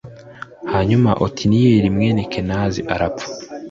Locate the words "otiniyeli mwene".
1.25-2.21